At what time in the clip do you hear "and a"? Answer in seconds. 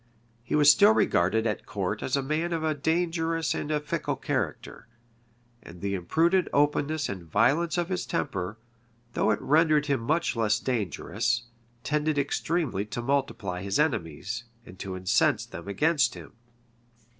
3.53-3.79